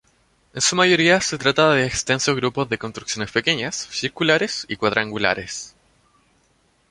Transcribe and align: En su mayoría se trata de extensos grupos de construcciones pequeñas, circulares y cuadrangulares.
En 0.55 0.61
su 0.61 0.75
mayoría 0.75 1.21
se 1.21 1.37
trata 1.37 1.75
de 1.75 1.85
extensos 1.85 2.35
grupos 2.35 2.67
de 2.69 2.79
construcciones 2.79 3.31
pequeñas, 3.31 3.87
circulares 3.91 4.65
y 4.67 4.75
cuadrangulares. 4.75 5.75